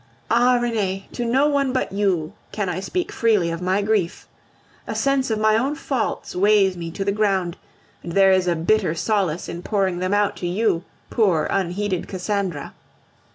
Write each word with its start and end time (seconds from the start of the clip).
Ah! 0.31 0.57
Renee, 0.59 1.07
to 1.11 1.23
no 1.23 1.47
one 1.47 1.71
but 1.71 1.91
you 1.91 2.33
can 2.51 2.69
I 2.69 2.79
speak 2.79 3.11
freely 3.11 3.51
of 3.51 3.61
my 3.61 3.83
grief. 3.83 4.27
A 4.87 4.95
sense 4.95 5.29
of 5.29 5.37
my 5.37 5.55
own 5.55 5.75
faults 5.75 6.35
weighs 6.35 6.75
me 6.75 6.89
to 6.89 7.05
the 7.05 7.11
ground, 7.11 7.55
and 8.01 8.13
there 8.13 8.31
is 8.31 8.47
a 8.47 8.55
bitter 8.55 8.95
solace 8.95 9.47
in 9.47 9.61
pouring 9.61 9.99
them 9.99 10.11
out 10.11 10.35
to 10.37 10.47
you, 10.47 10.83
poor, 11.11 11.45
unheeded 11.51 12.07
Cassandra. 12.07 12.73